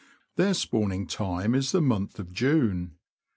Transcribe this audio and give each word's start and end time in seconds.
Their 0.35 0.55
spawning 0.55 1.05
time 1.05 1.53
is 1.53 1.71
the 1.73 1.79
month 1.79 2.17
of 2.17 2.31
June. 2.31 2.95